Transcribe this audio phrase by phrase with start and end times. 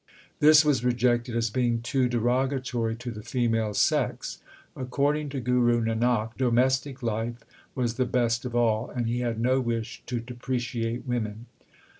[0.39, 4.39] This was rejected as being too derogatory to the female sex.
[4.75, 7.43] According to Guru Nanak, domestic life
[7.75, 11.45] was the best of all, and he had no wish to depreciate women.